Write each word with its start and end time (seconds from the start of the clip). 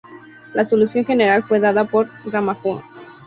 La 0.55 0.65
solución 0.65 1.05
general 1.05 1.43
fue 1.43 1.59
dada 1.59 1.85
por 1.85 2.09
Ramanujan. 2.25 2.81